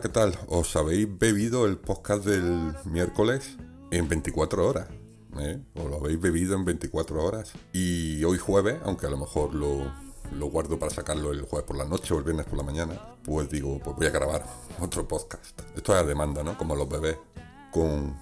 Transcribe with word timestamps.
¿qué 0.00 0.08
tal? 0.08 0.38
¿Os 0.48 0.76
habéis 0.76 1.06
bebido 1.18 1.66
el 1.66 1.76
podcast 1.76 2.24
del 2.24 2.74
miércoles 2.86 3.58
en 3.90 4.08
24 4.08 4.66
horas? 4.66 4.88
¿eh? 5.38 5.60
¿Os 5.74 5.90
lo 5.90 5.96
habéis 5.96 6.18
bebido 6.18 6.54
en 6.54 6.64
24 6.64 7.22
horas? 7.22 7.52
Y 7.74 8.24
hoy 8.24 8.38
jueves, 8.38 8.78
aunque 8.84 9.06
a 9.06 9.10
lo 9.10 9.18
mejor 9.18 9.54
lo, 9.54 9.92
lo 10.32 10.46
guardo 10.46 10.78
para 10.78 10.90
sacarlo 10.90 11.32
el 11.32 11.42
jueves 11.42 11.66
por 11.66 11.76
la 11.76 11.84
noche 11.84 12.14
o 12.14 12.18
el 12.18 12.24
viernes 12.24 12.46
por 12.46 12.56
la 12.56 12.64
mañana, 12.64 12.98
pues 13.22 13.50
digo, 13.50 13.78
pues 13.84 13.94
voy 13.94 14.06
a 14.06 14.10
grabar 14.10 14.46
otro 14.80 15.06
podcast. 15.06 15.60
Esto 15.76 15.94
es 15.94 16.02
a 16.02 16.04
demanda, 16.04 16.42
¿no? 16.42 16.56
Como 16.56 16.74
los 16.74 16.88
bebés 16.88 17.18
con, 17.70 18.16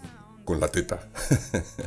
con 0.44 0.58
la 0.58 0.66
teta. 0.66 1.08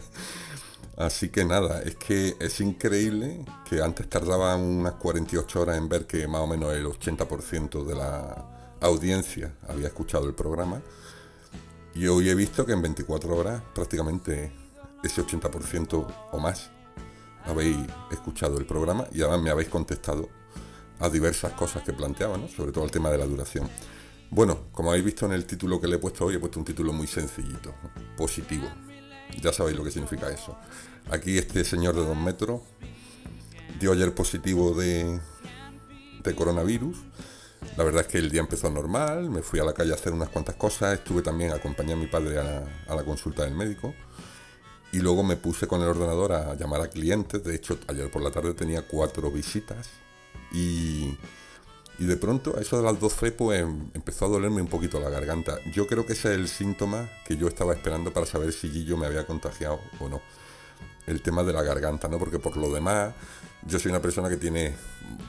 Así 0.98 1.30
que 1.30 1.44
nada, 1.44 1.82
es 1.82 1.96
que 1.96 2.38
es 2.40 2.62
increíble 2.62 3.46
que 3.70 3.82
antes 3.82 4.08
tardaba 4.08 4.56
unas 4.56 4.94
48 4.94 5.62
horas 5.62 5.78
en 5.78 5.90
ver 5.90 6.08
que 6.08 6.30
más 6.30 6.42
o 6.42 6.48
menos 6.48 6.74
el 6.74 6.86
80% 6.86 7.84
de 7.84 7.96
la 7.96 8.61
audiencia 8.82 9.54
había 9.68 9.88
escuchado 9.88 10.28
el 10.28 10.34
programa 10.34 10.82
y 11.94 12.08
hoy 12.08 12.30
he 12.30 12.36
visto 12.36 12.66
que 12.66 12.74
en 12.74 12.82
24 12.82 13.36
horas 13.36 13.62
prácticamente 13.74 14.52
ese 15.04 15.24
80% 15.24 16.08
o 16.32 16.40
más 16.40 16.72
habéis 17.46 17.78
escuchado 18.12 18.58
el 18.58 18.66
programa 18.66 19.08
y 19.12 19.22
además 19.22 19.42
me 19.42 19.50
habéis 19.52 19.70
contestado 19.70 20.30
a 21.00 21.10
diversas 21.10 21.54
cosas 21.54 21.84
que 21.84 21.94
planteaba, 21.94 22.38
sobre 22.56 22.72
todo 22.72 22.84
el 22.84 22.92
tema 22.92 23.10
de 23.10 23.18
la 23.18 23.26
duración. 23.26 23.70
Bueno, 24.30 24.68
como 24.72 24.90
habéis 24.90 25.06
visto 25.06 25.26
en 25.26 25.34
el 25.34 25.46
título 25.46 25.82
que 25.82 25.88
le 25.88 25.96
he 25.96 26.00
puesto 26.00 26.26
hoy, 26.26 26.36
he 26.36 26.40
puesto 26.40 26.60
un 26.60 26.66
título 26.66 26.94
muy 26.94 27.08
sencillito, 27.08 27.74
positivo. 28.16 28.68
Ya 29.42 29.52
sabéis 29.52 29.78
lo 29.78 29.84
que 29.84 29.92
significa 29.92 30.30
eso. 30.30 30.58
Aquí 31.10 31.38
este 31.38 31.64
señor 31.66 31.96
de 31.96 32.06
dos 32.06 32.18
metros 32.18 32.62
dio 33.80 33.92
ayer 33.94 34.14
positivo 34.14 34.74
de, 34.74 35.20
de 36.24 36.36
coronavirus 36.36 36.98
la 37.78 37.84
verdad 37.84 38.02
es 38.02 38.08
que 38.08 38.18
el 38.18 38.30
día 38.30 38.42
empezó 38.42 38.70
normal, 38.70 39.30
me 39.30 39.42
fui 39.42 39.60
a 39.60 39.64
la 39.64 39.74
calle 39.74 39.92
a 39.92 39.96
hacer 39.96 40.14
unas 40.14 40.30
cuantas 40.30 40.56
cosas, 40.56 40.94
estuve 40.94 41.22
también 41.22 41.52
a 41.52 41.56
acompañar 41.56 41.98
a 41.98 42.00
mi 42.00 42.08
padre 42.08 42.40
a 42.40 42.96
la, 42.96 43.04
consulta 43.04 43.44
del 43.44 43.56
médico 43.56 43.94
y 44.92 45.00
luego 45.00 45.24
me 45.24 45.38
puse 45.38 45.68
con 45.68 45.82
el 45.82 45.88
ordenador 45.88 46.34
a 46.34 46.56
llamar 46.56 46.82
a 46.82 46.90
clientes, 46.90 47.44
de 47.44 47.56
hecho 47.56 47.78
ayer 47.88 48.12
por 48.12 48.22
la 48.22 48.32
tarde 48.32 48.54
tenía 48.54 48.82
cuatro 48.82 49.32
visitas 49.32 49.90
y, 50.52 51.18
y 51.98 52.06
de 52.06 52.18
pronto 52.18 52.58
a 52.58 52.62
eso 52.62 52.78
de 52.78 52.84
las 52.84 53.00
12 53.00 53.32
pues 53.32 53.62
empezó 53.94 54.26
a 54.26 54.30
dolerme 54.30 54.62
un 54.62 54.68
poquito 54.68 55.00
la 55.00 55.10
garganta. 55.10 55.60
Yo 55.72 55.88
creo 55.88 56.06
que 56.06 56.14
ese 56.14 56.34
es 56.34 56.40
el 56.40 56.48
síntoma 56.48 57.10
que 57.26 57.38
yo 57.38 57.48
estaba 57.48 57.74
esperando 57.74 58.12
para 58.12 58.26
saber 58.26 58.52
si 58.52 58.70
Guillo 58.70 58.98
me 58.98 59.06
había 59.06 59.26
contagiado 59.26 59.80
o 60.00 60.10
no. 60.10 60.22
El 61.08 61.22
tema 61.22 61.44
de 61.44 61.54
la 61.54 61.64
garganta, 61.64 62.08
¿no? 62.08 62.18
Porque 62.20 62.40
por 62.40 62.58
lo 62.58 62.74
demás 62.74 63.14
yo 63.66 63.80
soy 63.80 63.92
una 63.92 64.02
persona 64.02 64.30
que 64.30 64.38
tiene 64.38 64.74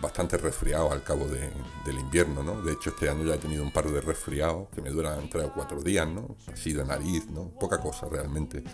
bastante 0.01 0.37
resfriado 0.37 0.91
al 0.91 1.03
cabo 1.03 1.27
del 1.27 1.99
invierno, 1.99 2.43
¿no? 2.43 2.63
De 2.63 2.73
hecho, 2.73 2.91
este 2.91 3.09
año 3.09 3.25
ya 3.25 3.35
he 3.35 3.39
tenido 3.39 3.63
un 3.63 3.73
par 3.73 3.91
de 3.91 4.01
resfriados 4.01 4.69
que 4.75 4.81
me 4.81 4.91
duran 4.91 5.29
tres 5.29 5.45
o 5.45 5.53
cuatro 5.53 5.83
días, 5.83 6.09
¿no? 6.09 6.37
Así 6.53 6.73
de 6.73 6.85
nariz, 6.85 7.29
¿no? 7.31 7.49
Poca 7.49 7.79
cosa 7.79 8.09
realmente. 8.11 8.65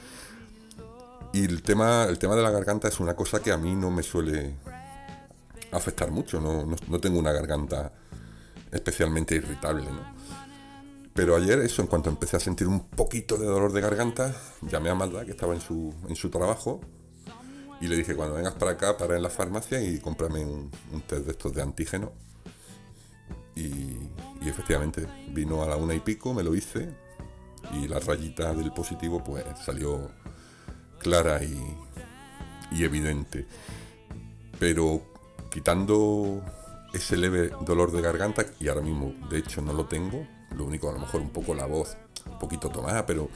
Y 1.32 1.44
el 1.44 1.62
tema, 1.62 2.04
el 2.04 2.18
tema 2.18 2.36
de 2.36 2.42
la 2.42 2.50
garganta 2.50 2.88
es 2.88 3.00
una 3.00 3.14
cosa 3.14 3.42
que 3.42 3.52
a 3.52 3.58
mí 3.58 3.74
no 3.74 3.90
me 3.90 4.02
suele 4.02 4.54
afectar 5.72 6.10
mucho, 6.10 6.40
no, 6.40 6.64
no, 6.64 7.00
tengo 7.00 7.18
una 7.18 7.32
garganta 7.32 7.92
especialmente 8.72 9.34
irritable, 9.34 9.84
¿no? 9.84 10.16
Pero 11.12 11.36
ayer, 11.36 11.58
eso, 11.58 11.82
en 11.82 11.88
cuanto 11.88 12.08
empecé 12.08 12.36
a 12.36 12.40
sentir 12.40 12.68
un 12.68 12.88
poquito 12.88 13.36
de 13.36 13.46
dolor 13.46 13.72
de 13.72 13.80
garganta, 13.80 14.34
llamé 14.62 14.88
a 14.88 14.94
Malda, 14.94 15.24
que 15.24 15.32
estaba 15.32 15.52
en 15.52 15.60
su, 15.60 15.92
en 16.08 16.14
su 16.14 16.30
trabajo, 16.30 16.80
y 17.80 17.86
le 17.86 17.96
dije, 17.96 18.16
cuando 18.16 18.34
vengas 18.34 18.54
para 18.54 18.72
acá, 18.72 18.96
para 18.96 19.16
en 19.16 19.22
la 19.22 19.30
farmacia 19.30 19.80
y 19.80 19.98
cómprame 19.98 20.44
un, 20.44 20.70
test 21.06 21.26
de 21.26 21.32
estos 21.32 21.54
de 21.54 21.62
antígeno. 21.62 22.12
Y, 23.54 23.96
efectivamente, 24.42 25.06
vino 25.30 25.62
a 25.62 25.66
la 25.66 25.76
una 25.76 25.94
y 25.94 26.00
pico, 26.00 26.32
me 26.32 26.42
lo 26.42 26.54
hice 26.54 26.88
y 27.74 27.88
la 27.88 27.98
rayita 27.98 28.54
del 28.54 28.72
positivo 28.72 29.22
pues 29.22 29.44
salió 29.64 30.10
clara 30.98 31.42
y, 31.42 31.76
y 32.72 32.84
evidente. 32.84 33.46
Pero 34.58 35.02
quitando 35.50 36.42
ese 36.92 37.16
leve 37.16 37.50
dolor 37.62 37.92
de 37.92 38.00
garganta, 38.00 38.46
y 38.58 38.68
ahora 38.68 38.80
mismo 38.80 39.12
de 39.28 39.38
hecho 39.38 39.60
no 39.60 39.72
lo 39.72 39.86
tengo, 39.86 40.26
lo 40.56 40.64
único 40.64 40.88
a 40.88 40.92
lo 40.92 40.98
mejor 40.98 41.20
un 41.20 41.30
poco 41.30 41.54
la 41.54 41.66
voz, 41.66 41.96
un 42.26 42.38
poquito 42.38 42.68
tomada, 42.70 43.06
pero, 43.06 43.28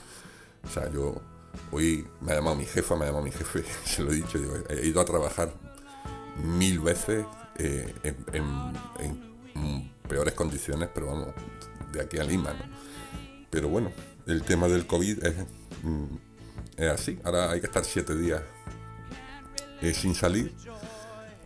o 0.65 0.69
sea, 0.69 0.91
yo 0.91 1.21
Hoy 1.71 2.07
me 2.21 2.33
ha 2.33 2.37
llamado 2.37 2.57
mi 2.57 2.65
jefa, 2.65 2.97
me 2.97 3.05
ha 3.05 3.07
llamado 3.07 3.25
mi 3.25 3.33
jefe, 3.33 3.65
se 3.85 4.03
lo 4.03 4.13
he 4.13 4.17
dicho, 4.17 4.39
he 4.69 4.87
ido 4.87 5.01
a 5.01 5.05
trabajar 5.05 5.53
mil 6.45 6.81
veces 6.81 7.25
eh, 7.59 7.95
en, 8.33 9.23
peores 10.09 10.35
condiciones, 10.35 10.91
pero 10.93 11.07
vamos, 11.07 11.29
de 11.93 12.03
aquí 12.03 12.19
a 12.19 12.25
Lima, 12.25 12.53
¿no? 12.53 12.65
Pero 13.49 13.69
bueno, 13.69 13.91
el 14.27 14.43
tema 14.43 14.69
del 14.69 14.87
COVID 14.87 15.25
es, 15.25 15.35
mm, 15.83 16.85
así. 16.93 17.19
Ahora 17.25 17.51
hay 17.51 17.61
que 17.61 17.67
estar 17.67 17.85
siete 17.85 18.15
días 18.15 18.43
eh, 19.81 19.95
sin 19.95 20.15
salir, 20.15 20.55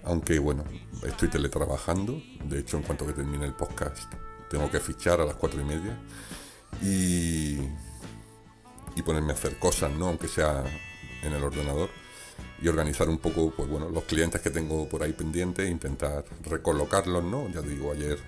aunque 0.05 0.39
bueno, 0.39 0.65
estoy 1.05 1.29
teletrabajando. 1.29 2.21
De 2.45 2.59
hecho, 2.61 2.77
en 2.77 2.83
cuanto 2.83 3.07
que 3.07 3.13
termine 3.13 3.45
el 3.45 3.55
podcast, 3.55 4.13
tengo 4.51 4.71
que 4.71 4.81
fichar 4.81 5.21
a 5.21 5.25
las 5.25 5.35
cuatro 5.35 5.61
y 5.61 5.65
media. 5.65 5.99
Y 6.83 7.59
y 8.97 9.03
ponerme 9.03 9.33
a 9.33 9.37
hacer 9.37 9.59
cosas, 9.59 9.93
¿no? 9.93 10.09
Aunque 10.09 10.27
sea 10.27 10.65
en 11.23 11.33
el 11.33 11.45
ordenador 11.45 11.91
y 12.61 12.69
organizar 12.69 13.09
un 13.09 13.19
poco, 13.19 13.53
pues 13.55 13.69
bueno, 13.69 13.89
los 13.91 14.05
clientes 14.05 14.41
que 14.41 14.51
tengo 14.51 14.89
por 14.89 15.03
ahí 15.03 15.13
pendientes, 15.13 15.71
intentar 15.71 16.25
recolocarlos, 16.45 17.23
¿no? 17.23 17.49
Ya 17.51 17.61
digo, 17.61 17.93
ayer 17.93 18.19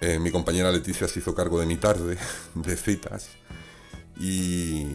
eh, 0.00 0.18
mi 0.18 0.30
compañera 0.30 0.72
Leticia 0.72 1.06
se 1.06 1.20
hizo 1.20 1.34
cargo 1.34 1.60
de 1.60 1.66
mi 1.66 1.76
tarde 1.76 2.16
de 2.54 2.76
citas 2.76 3.28
y 4.18 4.86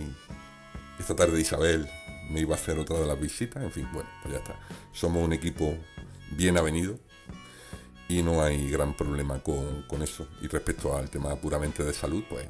esta 1.00 1.16
tarde 1.16 1.40
Isabel 1.40 1.88
me 2.32 2.40
iba 2.42 2.56
a 2.56 2.58
hacer 2.58 2.80
otra 2.80 3.00
de 3.00 3.06
las 3.06 3.20
visitas, 3.20 3.62
en 3.64 3.72
fin, 3.72 3.88
bueno, 3.94 4.10
pues 4.24 4.34
ya 4.34 4.40
está. 4.40 4.60
Somos 4.92 5.24
un 5.24 5.34
equipo 5.34 5.78
bien 6.32 6.58
avenido 6.58 6.98
y 8.08 8.24
no 8.24 8.42
hay 8.42 8.70
gran 8.72 8.96
problema 8.96 9.44
con, 9.44 9.84
con 9.84 10.02
eso. 10.02 10.28
Y 10.42 10.48
respecto 10.48 10.98
al 10.98 11.12
tema 11.12 11.36
puramente 11.36 11.84
de 11.84 11.94
salud, 11.94 12.24
pues 12.28 12.48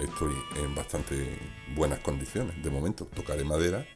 estoy 0.00 0.34
en 0.56 0.74
bastante 0.74 1.38
buenas 1.74 2.00
condiciones 2.00 2.62
de 2.62 2.70
momento. 2.70 3.06
Tocaré 3.06 3.44
madera. 3.44 3.86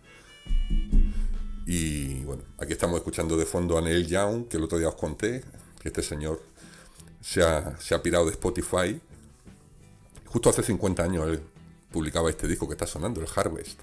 Y 1.66 2.24
bueno, 2.24 2.42
aquí 2.58 2.72
estamos 2.72 2.96
escuchando 2.96 3.36
de 3.36 3.46
fondo 3.46 3.78
a 3.78 3.80
Neil 3.80 4.06
Young, 4.06 4.48
que 4.48 4.56
el 4.56 4.64
otro 4.64 4.78
día 4.78 4.88
os 4.88 4.96
conté, 4.96 5.44
que 5.80 5.88
este 5.88 6.02
señor 6.02 6.42
se 7.20 7.42
ha, 7.42 7.78
se 7.78 7.94
ha 7.94 8.02
pirado 8.02 8.24
de 8.26 8.32
Spotify. 8.32 9.00
Justo 10.26 10.50
hace 10.50 10.62
50 10.62 11.02
años 11.02 11.28
él 11.28 11.40
publicaba 11.92 12.30
este 12.30 12.48
disco 12.48 12.66
que 12.66 12.74
está 12.74 12.86
sonando, 12.86 13.20
el 13.20 13.28
Harvest. 13.34 13.80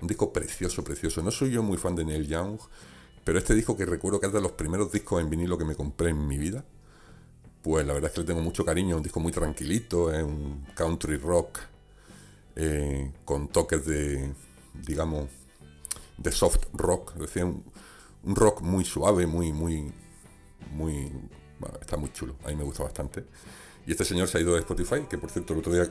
Un 0.00 0.08
disco 0.08 0.32
precioso, 0.32 0.84
precioso. 0.84 1.22
No 1.22 1.30
soy 1.30 1.50
yo 1.52 1.62
muy 1.62 1.78
fan 1.78 1.96
de 1.96 2.04
Neil 2.04 2.26
Young, 2.26 2.58
pero 3.24 3.38
este 3.38 3.54
disco 3.54 3.76
que 3.76 3.86
recuerdo 3.86 4.20
que 4.20 4.26
es 4.26 4.32
de 4.32 4.40
los 4.40 4.52
primeros 4.52 4.92
discos 4.92 5.20
en 5.20 5.30
vinilo 5.30 5.56
que 5.56 5.64
me 5.64 5.74
compré 5.74 6.10
en 6.10 6.26
mi 6.26 6.36
vida 6.36 6.64
pues 7.64 7.86
la 7.86 7.94
verdad 7.94 8.10
es 8.10 8.14
que 8.14 8.20
le 8.20 8.26
tengo 8.26 8.42
mucho 8.42 8.62
cariño, 8.62 8.98
un 8.98 9.02
disco 9.02 9.20
muy 9.20 9.32
tranquilito, 9.32 10.12
es 10.12 10.22
un 10.22 10.66
country 10.74 11.16
rock 11.16 11.60
eh, 12.56 13.10
con 13.24 13.48
toques 13.48 13.86
de, 13.86 14.34
digamos, 14.86 15.30
de 16.18 16.30
soft 16.30 16.66
rock, 16.74 17.14
es 17.22 17.42
un, 17.42 17.64
rock 18.22 18.60
muy 18.60 18.84
suave, 18.84 19.26
muy, 19.26 19.50
muy, 19.54 19.90
muy, 20.72 21.10
está 21.80 21.96
muy 21.96 22.12
chulo, 22.12 22.36
a 22.44 22.48
mí 22.48 22.54
me 22.54 22.64
gusta 22.64 22.82
bastante. 22.82 23.24
Y 23.86 23.92
este 23.92 24.04
señor 24.04 24.28
se 24.28 24.36
ha 24.36 24.40
ido 24.42 24.52
de 24.52 24.60
Spotify, 24.60 25.06
que 25.08 25.16
por 25.16 25.30
cierto 25.30 25.54
el 25.54 25.60
otro 25.60 25.72
día 25.72 25.90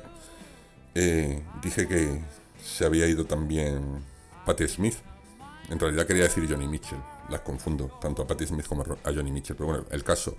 eh, 0.94 1.42
dije 1.64 1.88
que 1.88 2.22
se 2.64 2.86
había 2.86 3.08
ido 3.08 3.26
también 3.26 4.06
Patti 4.46 4.68
Smith. 4.68 4.98
En 5.72 5.80
realidad 5.80 6.06
quería 6.06 6.24
decir 6.24 6.48
Johnny 6.48 6.68
Mitchell, 6.68 7.02
las 7.32 7.42
confundo, 7.42 7.98
tanto 8.00 8.22
a 8.22 8.28
Patti 8.28 8.46
Smith 8.46 8.68
como 8.68 8.84
a 8.84 9.12
Johnny 9.12 9.32
Mitchell, 9.32 9.56
pero 9.56 9.70
bueno, 9.70 9.86
el 9.90 10.04
caso 10.04 10.36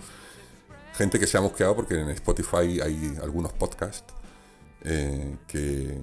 gente 0.95 1.19
que 1.19 1.27
se 1.27 1.37
ha 1.37 1.41
mosqueado 1.41 1.75
porque 1.75 2.01
en 2.01 2.09
Spotify 2.11 2.81
hay 2.81 3.19
algunos 3.23 3.53
podcasts 3.53 4.15
eh, 4.83 5.37
que 5.47 6.01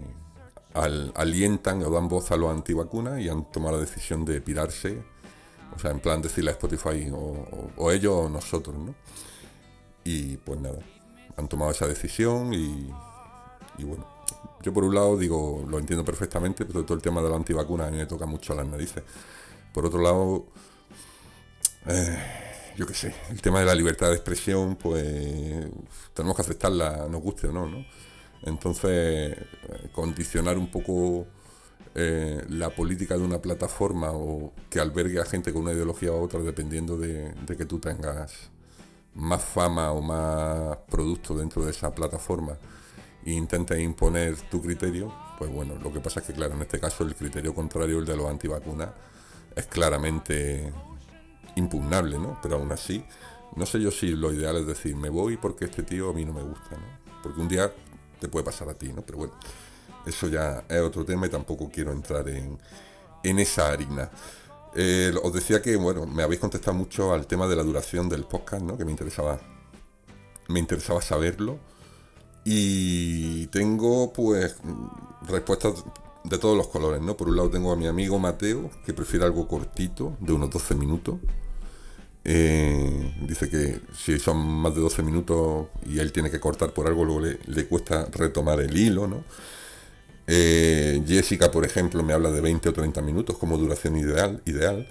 alientan 0.73 1.83
o 1.83 1.89
dan 1.89 2.07
voz 2.07 2.31
a 2.31 2.37
los 2.37 2.51
antivacunas 2.51 3.19
y 3.19 3.29
han 3.29 3.45
tomado 3.51 3.77
la 3.77 3.81
decisión 3.81 4.23
de 4.25 4.39
pirarse, 4.41 5.01
o 5.75 5.79
sea, 5.79 5.91
en 5.91 5.99
plan 5.99 6.21
decirle 6.21 6.51
a 6.51 6.53
Spotify 6.53 7.11
o, 7.13 7.91
ellos 7.91 8.13
o 8.13 8.29
nosotros, 8.29 8.75
¿no? 8.77 8.95
Y 10.03 10.37
pues 10.37 10.59
nada, 10.59 10.79
han 11.37 11.47
tomado 11.47 11.71
esa 11.71 11.87
decisión 11.87 12.53
y, 12.53 12.89
bueno, 13.83 14.07
yo 14.61 14.73
por 14.73 14.83
un 14.83 14.95
lado 14.95 15.17
digo, 15.17 15.65
lo 15.67 15.79
entiendo 15.79 16.05
perfectamente, 16.05 16.65
pero 16.65 16.83
todo 16.83 16.95
el 16.95 17.01
tema 17.01 17.21
de 17.21 17.29
la 17.29 17.35
antivacuna 17.35 17.87
a 17.87 17.91
mí 17.91 17.97
me 17.97 18.05
toca 18.05 18.25
mucho 18.25 18.53
a 18.53 18.57
las 18.57 18.67
narices. 18.67 19.03
Por 19.73 19.85
otro 19.85 20.01
lado, 20.01 20.45
eh, 21.87 22.50
yo 22.77 22.85
qué 22.85 22.93
sé, 22.93 23.13
el 23.29 23.41
tema 23.41 23.59
de 23.59 23.65
la 23.65 23.75
libertad 23.75 24.07
de 24.09 24.15
expresión, 24.15 24.75
pues 24.75 25.65
tenemos 26.13 26.35
que 26.35 26.41
aceptarla, 26.41 27.07
nos 27.09 27.21
guste 27.21 27.47
o 27.47 27.51
no, 27.51 27.67
¿no? 27.67 27.85
Entonces, 28.43 29.37
eh, 29.37 29.89
condicionar 29.91 30.57
un 30.57 30.71
poco 30.71 31.27
eh, 31.93 32.43
la 32.49 32.69
política 32.69 33.17
de 33.17 33.23
una 33.23 33.41
plataforma 33.41 34.11
o 34.11 34.53
que 34.69 34.79
albergue 34.79 35.19
a 35.19 35.25
gente 35.25 35.51
con 35.51 35.63
una 35.63 35.73
ideología 35.73 36.11
u 36.11 36.23
otra 36.23 36.39
dependiendo 36.39 36.97
de, 36.97 37.33
que 37.57 37.65
tú 37.65 37.79
tengas 37.79 38.49
más 39.13 39.43
fama 39.43 39.91
o 39.91 40.01
más 40.01 40.77
producto 40.89 41.35
dentro 41.35 41.65
de 41.65 41.71
esa 41.71 41.93
plataforma 41.93 42.57
e 43.25 43.33
intentes 43.33 43.77
imponer 43.79 44.37
tu 44.49 44.61
criterio, 44.61 45.13
pues 45.37 45.51
bueno, 45.51 45.75
lo 45.75 45.91
que 45.91 45.99
pasa 45.99 46.21
es 46.21 46.27
que 46.27 46.33
claro, 46.33 46.55
en 46.55 46.61
este 46.61 46.79
caso 46.79 47.03
el 47.03 47.13
criterio 47.13 47.53
contrario, 47.53 47.99
el 47.99 48.05
de 48.05 48.15
los 48.15 48.27
antivacunas, 48.29 48.89
es 49.55 49.67
claramente 49.67 50.71
impugnable, 51.55 52.17
¿no? 52.17 52.39
Pero 52.41 52.55
aún 52.55 52.71
así, 52.71 53.03
no 53.55 53.65
sé 53.65 53.79
yo 53.81 53.91
si 53.91 54.09
lo 54.09 54.33
ideal 54.33 54.57
es 54.57 54.67
decir, 54.67 54.95
me 54.95 55.09
voy 55.09 55.37
porque 55.37 55.65
este 55.65 55.83
tío 55.83 56.09
a 56.09 56.13
mí 56.13 56.25
no 56.25 56.33
me 56.33 56.43
gusta, 56.43 56.71
¿no? 56.71 57.21
Porque 57.21 57.41
un 57.41 57.47
día 57.47 57.71
te 58.19 58.27
puede 58.27 58.45
pasar 58.45 58.69
a 58.69 58.73
ti, 58.73 58.91
¿no? 58.93 59.01
Pero 59.01 59.19
bueno, 59.19 59.33
eso 60.05 60.27
ya 60.27 60.63
es 60.67 60.81
otro 60.81 61.05
tema 61.05 61.27
y 61.27 61.29
tampoco 61.29 61.69
quiero 61.69 61.91
entrar 61.91 62.27
en, 62.29 62.57
en 63.23 63.39
esa 63.39 63.69
harina. 63.69 64.09
Eh, 64.75 65.13
os 65.21 65.33
decía 65.33 65.61
que, 65.61 65.75
bueno, 65.75 66.05
me 66.05 66.23
habéis 66.23 66.39
contestado 66.39 66.75
mucho 66.77 67.13
al 67.13 67.27
tema 67.27 67.47
de 67.47 67.55
la 67.55 67.63
duración 67.63 68.07
del 68.07 68.23
podcast, 68.23 68.63
¿no? 68.63 68.77
Que 68.77 68.85
me 68.85 68.91
interesaba, 68.91 69.39
me 70.47 70.59
interesaba 70.59 71.01
saberlo. 71.01 71.59
Y 72.43 73.47
tengo, 73.47 74.11
pues, 74.13 74.55
respuestas 75.27 75.83
de 76.23 76.37
todos 76.37 76.55
los 76.55 76.67
colores, 76.67 77.01
¿no? 77.01 77.17
Por 77.17 77.29
un 77.29 77.37
lado 77.37 77.49
tengo 77.49 77.71
a 77.71 77.75
mi 77.75 77.87
amigo 77.87 78.19
Mateo, 78.19 78.69
que 78.85 78.93
prefiere 78.93 79.25
algo 79.25 79.47
cortito, 79.47 80.15
de 80.19 80.33
unos 80.33 80.49
12 80.49 80.75
minutos. 80.75 81.15
Eh, 82.23 83.15
dice 83.27 83.49
que 83.49 83.81
si 83.97 84.19
son 84.19 84.37
más 84.37 84.75
de 84.75 84.81
12 84.81 85.01
minutos 85.01 85.67
y 85.87 85.97
él 85.99 86.11
tiene 86.11 86.29
que 86.29 86.39
cortar 86.39 86.71
por 86.71 86.87
algo, 86.87 87.03
luego 87.03 87.21
le, 87.21 87.65
cuesta 87.65 88.07
retomar 88.11 88.59
el 88.59 88.77
hilo, 88.77 89.07
¿no? 89.07 89.23
Eh, 90.27 91.03
Jessica, 91.07 91.49
por 91.49 91.65
ejemplo, 91.65 92.03
me 92.03 92.13
habla 92.13 92.31
de 92.31 92.41
20 92.41 92.69
o 92.69 92.73
30 92.73 93.01
minutos 93.01 93.37
como 93.37 93.57
duración 93.57 93.97
ideal. 93.97 94.41
ideal. 94.45 94.87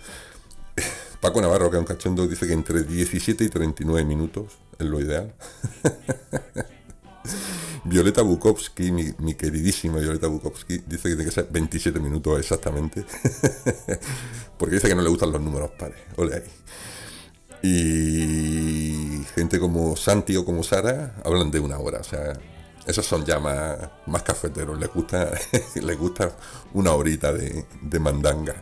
Paco 1.20 1.40
Navarro, 1.40 1.70
que 1.70 1.76
es 1.76 1.80
un 1.80 1.86
cachondo, 1.86 2.26
dice 2.26 2.46
que 2.46 2.52
entre 2.52 2.82
17 2.82 3.44
y 3.44 3.48
39 3.48 4.04
minutos 4.04 4.46
es 4.78 4.86
lo 4.86 5.00
ideal. 5.00 5.32
Violeta 7.84 8.22
Bukowski, 8.22 8.92
mi, 8.92 9.34
queridísima 9.34 9.98
Violeta 9.98 10.26
Bukowski, 10.26 10.78
dice 10.86 11.08
que 11.08 11.16
tiene 11.16 11.24
que 11.24 11.30
ser 11.30 11.48
27 11.50 12.00
minutos 12.00 12.38
exactamente. 12.38 13.04
Porque 14.58 14.74
dice 14.76 14.88
que 14.88 14.94
no 14.94 15.02
le 15.02 15.08
gustan 15.08 15.32
los 15.32 15.40
números 15.40 15.70
pares. 15.78 15.98
Ole 16.16 16.36
ahí. 16.36 16.42
Y 17.62 19.24
gente 19.34 19.58
como 19.58 19.96
Santi 19.96 20.36
o 20.36 20.44
como 20.44 20.62
Sara 20.62 21.14
hablan 21.24 21.50
de 21.50 21.60
una 21.60 21.78
hora. 21.78 22.00
O 22.00 22.04
sea, 22.04 22.32
esos 22.86 23.04
son 23.06 23.24
ya 23.24 23.38
más, 23.38 24.22
cafeteros, 24.22 24.78
les 24.78 24.92
gusta, 24.92 25.30
les 25.74 25.98
gusta 25.98 26.32
una 26.72 26.92
horita 26.92 27.32
de, 27.32 28.00
mandanga. 28.00 28.54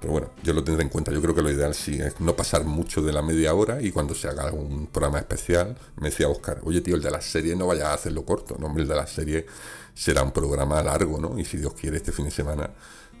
Pero 0.00 0.12
bueno, 0.12 0.30
yo 0.42 0.52
lo 0.52 0.62
tendré 0.62 0.84
en 0.84 0.88
cuenta. 0.90 1.10
Yo 1.12 1.20
creo 1.20 1.34
que 1.34 1.42
lo 1.42 1.50
ideal 1.50 1.74
sí 1.74 1.98
es 2.00 2.20
no 2.20 2.36
pasar 2.36 2.64
mucho 2.64 3.02
de 3.02 3.12
la 3.12 3.22
media 3.22 3.54
hora 3.54 3.82
y 3.82 3.90
cuando 3.90 4.14
se 4.14 4.28
haga 4.28 4.52
un 4.52 4.86
programa 4.86 5.18
especial, 5.18 5.76
me 5.96 6.10
decía 6.10 6.28
Oscar, 6.28 6.60
oye 6.64 6.80
tío, 6.80 6.94
el 6.94 7.02
de 7.02 7.10
la 7.10 7.20
serie 7.20 7.56
no 7.56 7.66
vaya 7.66 7.90
a 7.90 7.94
hacerlo 7.94 8.24
corto, 8.24 8.56
no, 8.58 8.72
el 8.76 8.86
de 8.86 8.94
la 8.94 9.06
serie 9.06 9.46
será 9.94 10.22
un 10.22 10.30
programa 10.30 10.82
largo, 10.82 11.18
¿no? 11.20 11.38
Y 11.38 11.44
si 11.44 11.56
Dios 11.56 11.74
quiere, 11.74 11.96
este 11.96 12.12
fin 12.12 12.26
de 12.26 12.30
semana 12.30 12.70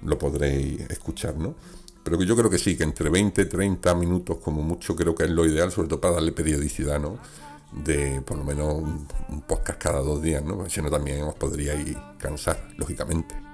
lo 0.02 0.16
podréis 0.18 0.80
escuchar, 0.90 1.36
¿no? 1.36 1.54
Pero 2.04 2.22
yo 2.22 2.36
creo 2.36 2.48
que 2.48 2.58
sí, 2.58 2.76
que 2.76 2.84
entre 2.84 3.10
20 3.10 3.42
y 3.42 3.44
30 3.46 3.94
minutos 3.94 4.38
como 4.38 4.62
mucho 4.62 4.94
creo 4.94 5.14
que 5.14 5.24
es 5.24 5.30
lo 5.30 5.44
ideal, 5.44 5.72
sobre 5.72 5.88
todo 5.88 6.00
para 6.00 6.14
darle 6.14 6.32
periodicidad, 6.32 7.00
¿no? 7.00 7.18
de 7.72 8.22
por 8.22 8.38
lo 8.38 8.44
menos 8.44 8.74
un, 8.74 9.06
podcast 9.46 9.78
cada 9.78 10.00
dos 10.00 10.22
días, 10.22 10.42
¿no? 10.42 10.68
Si 10.68 10.80
no 10.80 10.90
también 10.90 11.22
os 11.22 11.34
podríais 11.34 11.96
cansar, 12.18 12.68
lógicamente. 12.76 13.47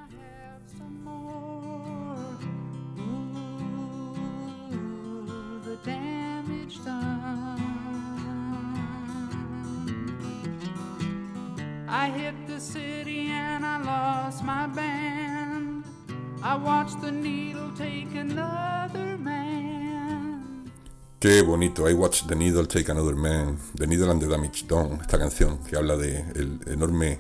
Qué 21.25 21.41
bonito, 21.41 21.89
I 21.89 21.95
Watch 21.95 22.27
the 22.27 22.37
Needle 22.37 22.67
Take 22.67 22.93
Another 22.93 23.17
Man, 23.17 23.57
The 23.75 23.87
Needle 23.87 24.11
and 24.11 24.21
the 24.21 24.29
Damage 24.29 24.67
Done, 24.69 24.99
esta 25.01 25.19
canción 25.19 25.57
que 25.65 25.75
habla 25.75 25.97
del 25.97 26.61
enorme 26.67 27.19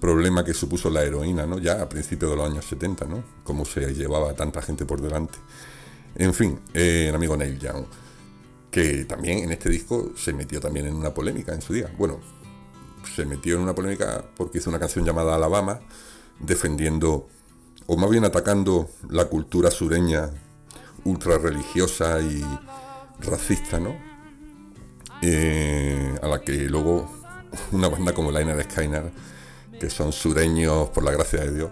problema 0.00 0.44
que 0.44 0.54
supuso 0.54 0.88
la 0.88 1.02
heroína, 1.02 1.44
¿no? 1.44 1.58
Ya 1.58 1.82
a 1.82 1.88
principios 1.88 2.30
de 2.30 2.36
los 2.36 2.48
años 2.48 2.64
70, 2.66 3.04
¿no? 3.06 3.24
Cómo 3.42 3.64
se 3.64 3.94
llevaba 3.94 4.32
tanta 4.34 4.62
gente 4.62 4.86
por 4.86 5.00
delante. 5.00 5.40
En 6.14 6.32
fin, 6.34 6.60
eh, 6.72 7.06
el 7.08 7.14
amigo 7.16 7.36
Neil 7.36 7.58
Young, 7.58 7.84
que 8.70 9.06
también 9.06 9.38
en 9.38 9.50
este 9.50 9.70
disco 9.70 10.12
se 10.16 10.32
metió 10.32 10.60
también 10.60 10.86
en 10.86 10.94
una 10.94 11.12
polémica 11.12 11.52
en 11.52 11.62
su 11.62 11.72
día. 11.72 11.92
Bueno, 11.98 12.20
se 13.12 13.26
metió 13.26 13.56
en 13.56 13.62
una 13.62 13.74
polémica 13.74 14.24
porque 14.36 14.58
hizo 14.58 14.70
una 14.70 14.78
canción 14.78 15.04
llamada 15.04 15.34
Alabama, 15.34 15.80
defendiendo, 16.38 17.26
o 17.88 17.96
más 17.96 18.08
bien 18.08 18.24
atacando 18.24 18.88
la 19.10 19.24
cultura 19.24 19.72
sureña 19.72 20.30
ultra 21.04 21.38
religiosa 21.38 22.20
y 22.20 22.40
racista, 23.22 23.78
¿no? 23.80 23.96
Eh, 25.22 26.18
a 26.20 26.26
la 26.26 26.40
que 26.40 26.52
luego 26.68 27.08
una 27.72 27.88
banda 27.88 28.12
como 28.12 28.30
Liner 28.30 28.62
Skyner, 28.64 29.10
que 29.78 29.90
son 29.90 30.12
sureños 30.12 30.88
por 30.90 31.04
la 31.04 31.12
gracia 31.12 31.40
de 31.40 31.52
Dios, 31.52 31.70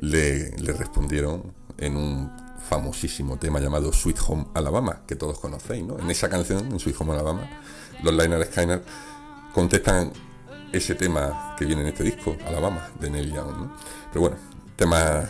le, 0.00 0.50
respondieron 0.72 1.52
en 1.78 1.96
un 1.96 2.30
famosísimo 2.68 3.38
tema 3.38 3.60
llamado 3.60 3.92
Sweet 3.92 4.18
Home 4.26 4.46
Alabama, 4.54 5.02
que 5.06 5.16
todos 5.16 5.38
conocéis, 5.38 5.84
¿no? 5.84 5.98
En 5.98 6.10
esa 6.10 6.28
canción, 6.28 6.70
en 6.70 6.78
Sweet 6.78 6.96
Home 7.00 7.12
Alabama, 7.14 7.48
los 8.02 8.14
Liner 8.14 8.44
Skyner 8.46 8.82
contestan 9.54 10.12
ese 10.72 10.94
tema 10.94 11.54
que 11.58 11.64
viene 11.64 11.82
en 11.82 11.88
este 11.88 12.04
disco, 12.04 12.36
Alabama, 12.46 12.88
de 13.00 13.10
Neil 13.10 13.32
Young, 13.32 13.56
¿no? 13.56 13.76
Pero 14.12 14.20
bueno, 14.20 14.36
tema, 14.76 15.28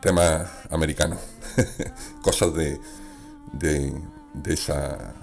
tema 0.00 0.50
americano, 0.70 1.16
cosas 2.22 2.54
de, 2.54 2.80
de 3.52 3.92
esa, 4.46 5.14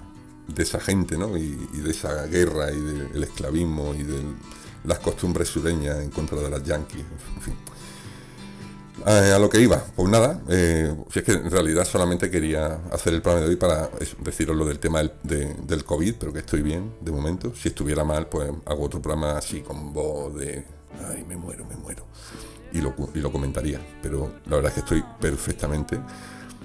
de 0.48 0.62
esa 0.62 0.80
gente, 0.80 1.16
¿no? 1.16 1.36
Y, 1.36 1.54
de 1.54 1.90
esa 1.90 2.26
guerra 2.26 2.70
y 2.70 2.80
del 2.80 3.22
esclavismo 3.22 3.94
y 3.94 4.02
de 4.02 4.22
las 4.84 4.98
costumbres 4.98 5.48
sureñas 5.48 6.00
en 6.00 6.10
contra 6.10 6.38
de 6.40 6.50
las 6.50 6.62
yanquis, 6.62 7.04
en 7.36 7.42
fin. 7.42 7.54
a 9.04 9.38
lo 9.38 9.48
que 9.48 9.60
iba, 9.60 9.82
pues 9.96 10.08
nada, 10.08 10.40
eh, 10.48 10.94
si 11.10 11.20
es 11.20 11.24
que 11.24 11.32
en 11.32 11.50
realidad 11.50 11.84
solamente 11.84 12.30
quería 12.30 12.80
hacer 12.90 13.14
el 13.14 13.22
programa 13.22 13.46
de 13.46 13.50
hoy 13.50 13.56
para 13.56 13.90
deciros 14.20 14.56
lo 14.56 14.64
del 14.64 14.78
tema 14.78 15.00
del, 15.00 15.12
del, 15.66 15.84
COVID, 15.84 16.14
pero 16.18 16.32
que 16.32 16.40
estoy 16.40 16.62
bien 16.62 16.94
de 17.00 17.12
momento. 17.12 17.52
Si 17.54 17.68
estuviera 17.68 18.04
mal, 18.04 18.26
pues 18.28 18.50
hago 18.66 18.84
otro 18.84 19.00
programa 19.00 19.38
así 19.38 19.60
con 19.60 19.92
voz 19.92 20.34
de, 20.34 20.64
ay, 21.08 21.24
me 21.28 21.36
muero, 21.36 21.64
me 21.64 21.76
muero, 21.76 22.06
y 22.72 22.80
lo, 22.80 22.94
y 23.14 23.20
lo 23.20 23.30
comentaría. 23.30 23.80
Pero 24.02 24.32
la 24.46 24.56
verdad 24.56 24.70
es 24.70 24.74
que 24.74 24.80
estoy 24.80 25.04
perfectamente 25.20 25.98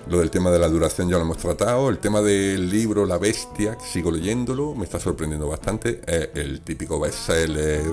lo 0.09 0.19
del 0.19 0.31
tema 0.31 0.51
de 0.51 0.59
la 0.59 0.69
duración 0.69 1.09
ya 1.09 1.17
lo 1.17 1.23
hemos 1.23 1.37
tratado. 1.37 1.89
El 1.89 1.99
tema 1.99 2.21
del 2.21 2.69
libro 2.69 3.05
La 3.05 3.17
Bestia, 3.17 3.77
sigo 3.79 4.09
leyéndolo, 4.09 4.73
me 4.73 4.85
está 4.85 4.99
sorprendiendo 4.99 5.47
bastante. 5.47 6.01
Es 6.07 6.29
el 6.35 6.61
típico 6.61 6.99
bestseller 6.99 7.83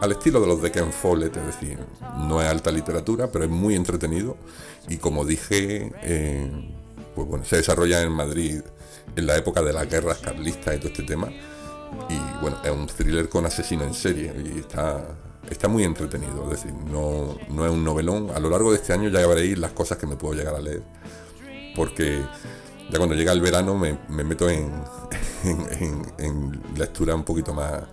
al 0.00 0.12
estilo 0.12 0.40
de 0.40 0.46
los 0.46 0.60
de 0.60 0.70
Ken 0.70 0.92
Follett, 0.92 1.36
es 1.36 1.46
decir, 1.46 1.78
no 2.18 2.40
es 2.42 2.48
alta 2.48 2.70
literatura, 2.70 3.30
pero 3.32 3.44
es 3.44 3.50
muy 3.50 3.74
entretenido. 3.74 4.36
Y 4.88 4.98
como 4.98 5.24
dije, 5.24 5.90
eh, 6.02 6.50
pues 7.14 7.26
bueno, 7.26 7.44
se 7.44 7.56
desarrolla 7.56 8.02
en 8.02 8.12
Madrid 8.12 8.60
en 9.16 9.26
la 9.26 9.36
época 9.36 9.62
de 9.62 9.72
las 9.72 9.88
guerras 9.88 10.18
carlistas 10.18 10.76
y 10.76 10.78
todo 10.78 10.88
este 10.88 11.02
tema. 11.02 11.28
Y 12.10 12.42
bueno, 12.42 12.58
es 12.62 12.70
un 12.70 12.86
thriller 12.86 13.28
con 13.30 13.46
asesino 13.46 13.84
en 13.84 13.94
serie 13.94 14.34
y 14.54 14.58
está, 14.58 15.02
está 15.50 15.66
muy 15.66 15.84
entretenido. 15.84 16.44
Es 16.44 16.62
decir, 16.62 16.74
no, 16.74 17.38
no 17.48 17.64
es 17.64 17.72
un 17.72 17.82
novelón. 17.82 18.30
A 18.34 18.38
lo 18.38 18.50
largo 18.50 18.70
de 18.70 18.76
este 18.76 18.92
año 18.92 19.08
ya 19.08 19.26
veréis 19.26 19.58
las 19.58 19.72
cosas 19.72 19.96
que 19.96 20.06
me 20.06 20.16
puedo 20.16 20.34
llegar 20.34 20.54
a 20.54 20.60
leer 20.60 20.82
porque 21.78 22.20
ya 22.90 22.98
cuando 22.98 23.14
llega 23.14 23.32
el 23.32 23.40
verano 23.40 23.78
me, 23.78 23.96
meto 24.08 24.50
en, 24.50 24.68
en, 26.18 26.60
lectura 26.76 27.14
un 27.14 27.22
poquito 27.22 27.54
más, 27.54 27.84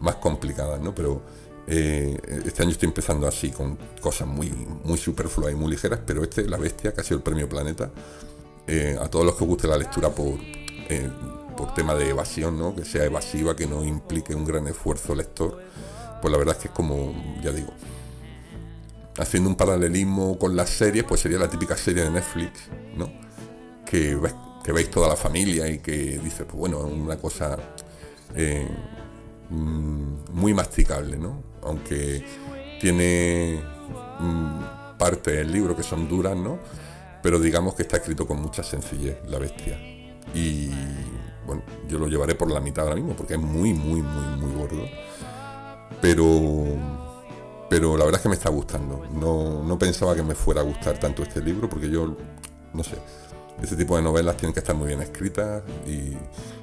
más 0.00 0.14
complicadas, 0.16 0.80
¿no? 0.80 0.94
Pero 0.94 1.20
eh, 1.66 2.16
este 2.46 2.62
año 2.62 2.70
estoy 2.70 2.86
empezando 2.86 3.26
así, 3.26 3.50
con 3.50 3.76
cosas 4.00 4.28
muy, 4.28 4.50
muy 4.84 4.98
superfluas 4.98 5.52
y 5.52 5.56
muy 5.56 5.72
ligeras, 5.72 5.98
pero 6.06 6.22
este, 6.22 6.48
La 6.48 6.58
Bestia, 6.58 6.94
que 6.94 7.00
ha 7.00 7.04
sido 7.04 7.16
el 7.16 7.22
premio 7.24 7.48
Planeta, 7.48 7.90
eh, 8.68 8.96
a 9.00 9.08
todos 9.08 9.26
los 9.26 9.34
que 9.34 9.42
os 9.42 9.48
guste 9.48 9.66
la 9.66 9.76
lectura 9.76 10.10
por, 10.10 10.34
eh, 10.38 11.10
por 11.56 11.74
tema 11.74 11.96
de 11.96 12.10
evasión, 12.10 12.56
¿no? 12.56 12.72
Que 12.76 12.84
sea 12.84 13.04
evasiva, 13.04 13.56
que 13.56 13.66
no 13.66 13.84
implique 13.84 14.32
un 14.32 14.44
gran 14.44 14.68
esfuerzo 14.68 15.12
lector, 15.16 15.60
pues 16.22 16.30
la 16.30 16.38
verdad 16.38 16.54
es 16.54 16.62
que 16.62 16.68
es 16.68 16.74
como, 16.74 17.12
ya 17.42 17.50
digo, 17.50 17.72
haciendo 19.18 19.48
un 19.48 19.56
paralelismo 19.56 20.38
con 20.38 20.54
las 20.54 20.70
series, 20.70 21.04
pues 21.04 21.20
sería 21.20 21.38
la 21.38 21.48
típica 21.48 21.76
serie 21.76 22.04
de 22.04 22.10
Netflix, 22.10 22.68
¿no? 22.96 23.23
Que, 24.62 24.72
veis 24.72 24.90
toda 24.90 25.08
la 25.08 25.16
familia 25.16 25.68
y 25.68 25.78
que 25.78 26.18
dice, 26.18 26.44
pues 26.44 26.56
bueno, 26.56 26.86
es 26.86 26.92
una 26.92 27.16
cosa 27.16 27.56
eh, 28.34 28.66
mm, 29.50 30.32
muy 30.32 30.52
masticable, 30.52 31.16
¿no? 31.16 31.42
Aunque 31.62 32.24
tiene 32.80 33.60
mm, 34.18 34.98
partes 34.98 35.36
del 35.36 35.52
libro 35.52 35.76
que 35.76 35.82
son 35.82 36.08
duras, 36.08 36.36
¿no? 36.36 36.58
Pero 37.22 37.38
digamos 37.38 37.74
que 37.74 37.82
está 37.82 37.98
escrito 37.98 38.26
con 38.26 38.40
mucha 38.40 38.62
sencillez, 38.62 39.18
la 39.28 39.38
bestia. 39.38 39.78
Y 40.34 40.70
bueno, 41.46 41.62
yo 41.88 41.98
lo 41.98 42.08
llevaré 42.08 42.34
por 42.34 42.50
la 42.50 42.60
mitad 42.60 42.84
ahora 42.84 42.96
mismo, 42.96 43.14
porque 43.14 43.34
es 43.34 43.40
muy, 43.40 43.72
muy, 43.72 44.02
muy, 44.02 44.36
muy 44.36 44.54
gordo. 44.56 44.82
Pero, 46.00 46.64
pero 47.70 47.96
la 47.96 48.04
verdad 48.04 48.18
es 48.18 48.22
que 48.22 48.28
me 48.28 48.34
está 48.34 48.50
gustando. 48.50 49.06
No, 49.12 49.62
no 49.62 49.78
pensaba 49.78 50.16
que 50.16 50.22
me 50.22 50.34
fuera 50.34 50.62
a 50.62 50.64
gustar 50.64 50.98
tanto 50.98 51.22
este 51.22 51.40
libro, 51.40 51.68
porque 51.70 51.88
yo, 51.88 52.16
no 52.74 52.82
sé, 52.82 52.96
este 53.62 53.76
tipo 53.76 53.96
de 53.96 54.02
novelas 54.02 54.36
tienen 54.36 54.52
que 54.52 54.60
estar 54.60 54.74
muy 54.74 54.88
bien 54.88 55.00
escritas 55.00 55.62
y, 55.86 56.16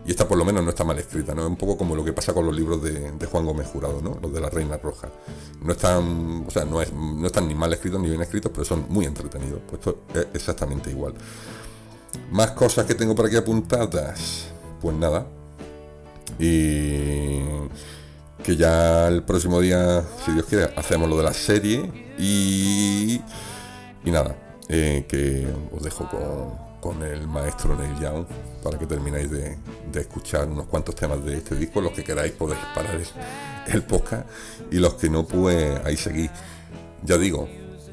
esta 0.05 0.27
por 0.27 0.37
lo 0.37 0.43
menos 0.43 0.63
no 0.63 0.71
está 0.71 0.83
mal 0.83 0.97
escrita, 0.97 1.33
¿no? 1.33 1.43
Es 1.43 1.47
un 1.47 1.55
poco 1.55 1.77
como 1.77 1.95
lo 1.95 2.03
que 2.03 2.11
pasa 2.11 2.33
con 2.33 2.45
los 2.45 2.55
libros 2.55 2.81
de, 2.83 3.25
Juan 3.31 3.45
Gómez 3.45 3.67
Jurado, 3.67 4.01
¿no? 4.01 4.17
Los 4.21 4.33
de 4.33 4.41
la 4.41 4.49
Reina 4.49 4.77
Roja. 4.77 5.09
No 5.61 5.71
están, 5.71 6.43
o 6.45 6.51
sea, 6.51 6.65
no, 6.65 6.81
es, 6.81 6.91
no 6.91 7.25
están 7.27 7.47
ni 7.47 7.55
mal 7.55 7.71
escritos 7.71 8.01
ni 8.01 8.09
bien 8.09 8.21
escritos, 8.21 8.51
pero 8.51 8.65
son 8.65 8.85
muy 8.89 9.05
entretenidos. 9.05 9.61
Pues 9.69 9.95
es 10.15 10.27
exactamente 10.33 10.89
igual. 10.89 11.13
Más 12.31 12.51
cosas 12.51 12.85
que 12.85 12.95
tengo 12.95 13.15
por 13.15 13.27
aquí 13.27 13.37
apuntadas. 13.37 14.47
Pues 14.81 14.95
nada. 14.97 15.27
Y 16.39 17.41
que 18.43 18.57
ya 18.57 19.07
el 19.07 19.23
próximo 19.23 19.61
día, 19.61 20.03
si 20.25 20.31
Dios 20.33 20.45
quiere, 20.47 20.73
hacemos 20.75 21.07
lo 21.07 21.15
de 21.17 21.23
la 21.23 21.33
serie. 21.33 22.13
Y, 22.17 23.21
y 24.03 24.11
nada, 24.11 24.35
eh, 24.67 25.05
que 25.07 25.47
os 25.71 25.83
dejo 25.83 26.09
con, 26.09 26.70
con 26.81 27.01
el 27.03 27.27
maestro 27.27 27.75
Neil 27.75 27.97
Young 27.99 28.25
para 28.63 28.77
que 28.77 28.85
terminéis 28.85 29.31
de, 29.31 29.57
escuchar 29.93 30.47
unos 30.47 30.65
cuantos 30.65 30.95
temas 30.95 31.23
de 31.23 31.37
este 31.37 31.55
disco. 31.55 31.79
Los 31.79 31.93
que 31.93 32.03
queráis 32.03 32.33
podéis 32.33 32.59
parar 32.75 32.99
el, 33.67 33.83
podcast 33.83 34.27
y 34.71 34.77
los 34.77 34.95
que 34.95 35.09
no, 35.09 35.25
pues 35.25 35.79
ahí 35.85 35.95
seguís. 35.95 36.31
Ya 37.03 37.17
digo, 37.17 37.47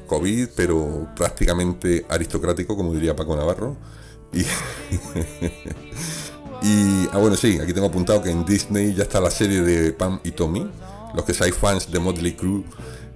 COVID, 0.07 0.49
pero 0.55 1.07
prácticamente 1.15 2.05
aristocrático, 2.09 2.75
como 2.75 2.93
diría 2.93 3.15
Paco 3.15 3.35
Navarro. 3.35 3.77
Y, 4.33 4.41
y 6.61 7.07
ah, 7.11 7.17
bueno, 7.19 7.35
sí, 7.35 7.59
aquí 7.61 7.73
tengo 7.73 7.87
apuntado 7.87 8.21
que 8.21 8.31
en 8.31 8.45
Disney 8.45 8.93
ya 8.93 9.03
está 9.03 9.21
la 9.21 9.31
serie 9.31 9.61
de 9.61 9.93
Pam 9.93 10.19
y 10.23 10.31
Tommy. 10.31 10.69
Los 11.13 11.25
que 11.25 11.33
seáis 11.33 11.55
fans 11.55 11.91
de 11.91 11.99
Motley 11.99 12.33
Crue 12.33 12.63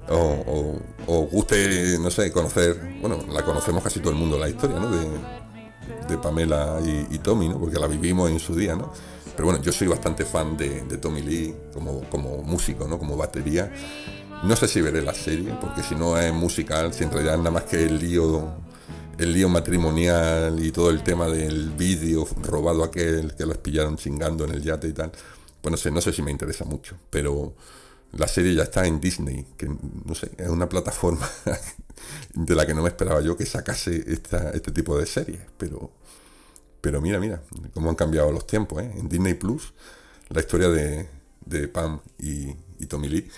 o, 0.10 0.80
o, 1.08 1.22
guste, 1.28 1.98
no 2.00 2.12
sé, 2.12 2.32
conocer, 2.32 2.98
bueno, 3.02 3.20
la 3.32 3.44
conocemos 3.44 3.84
casi 3.84 4.00
todo 4.00 4.12
el 4.12 4.18
mundo, 4.18 4.38
la 4.38 4.50
historia, 4.50 4.80
¿no? 4.80 4.90
De, 4.90 5.43
de 6.08 6.18
Pamela 6.18 6.80
y, 7.10 7.18
Tommy, 7.20 7.50
¿no? 7.50 7.60
Porque 7.60 7.80
la 7.80 7.88
vivimos 7.88 8.30
en 8.30 8.40
su 8.40 8.56
día, 8.56 8.76
¿no? 8.76 8.92
Pero 9.36 9.48
bueno, 9.48 9.62
yo 9.62 9.72
soy 9.72 9.88
bastante 9.88 10.26
fan 10.26 10.56
de, 10.58 10.82
Tommy 10.98 11.22
Lee 11.22 11.56
como, 11.74 12.02
como 12.10 12.44
músico, 12.44 12.88
¿no? 12.88 13.00
Como 13.00 13.18
batería. 13.18 13.72
No 14.44 14.56
sé 14.56 14.68
si 14.68 14.82
veré 14.82 15.02
la 15.02 15.14
serie, 15.14 15.56
porque 15.60 15.82
si 15.84 15.96
no 15.96 16.18
es 16.18 16.34
musical, 16.34 16.94
si 16.94 17.04
en 17.04 17.12
realidad 17.12 17.38
nada 17.38 17.52
más 17.52 17.64
que 17.64 17.84
el 17.84 18.00
lío, 18.00 18.52
el 19.18 19.34
lío 19.34 19.48
matrimonial 19.50 20.64
y 20.64 20.72
todo 20.72 20.90
el 20.90 21.02
tema 21.02 21.28
del 21.28 21.70
vídeo 21.72 22.28
robado 22.42 22.84
aquel 22.84 23.34
que 23.36 23.46
los 23.46 23.58
pillaron 23.58 23.96
chingando 23.96 24.44
en 24.44 24.52
el 24.52 24.62
yate 24.62 24.88
y 24.90 24.94
tal, 24.94 25.12
pues 25.62 25.72
no 25.72 25.78
sé, 25.78 25.92
no 25.92 26.02
sé 26.02 26.12
si 26.12 26.22
me 26.22 26.32
interesa 26.32 26.66
mucho, 26.66 26.96
pero 27.10 27.54
la 28.14 28.28
serie 28.28 28.54
ya 28.54 28.64
está 28.64 28.86
en 28.86 29.00
Disney, 29.00 29.46
que 29.58 29.68
no 29.68 30.16
sé, 30.16 30.32
es 30.38 30.50
una 30.50 30.70
plataforma 30.70 31.28
de 32.34 32.56
la 32.56 32.66
que 32.66 32.74
no 32.74 32.84
me 32.84 32.90
esperaba 32.90 33.22
yo 33.22 33.36
que 33.36 33.46
sacase 33.46 34.04
esta, 34.08 34.52
este 34.52 34.72
tipo 34.72 34.98
de 34.98 35.06
series, 35.06 35.42
pero, 35.58 35.92
pero 36.80 37.02
mira, 37.02 37.20
mira, 37.20 37.42
cómo 37.74 37.90
han 37.90 37.96
cambiado 37.96 38.32
los 38.32 38.46
tiempos, 38.46 38.84
¿eh? 38.84 38.92
En 38.98 39.10
Disney 39.10 39.34
Plus, 39.34 39.74
la 40.30 40.42
historia 40.42 40.70
de, 40.70 41.08
de 41.46 41.68
Pam 41.68 42.00
y, 42.20 42.54
Tommy 42.88 43.08
Lee. 43.08 43.30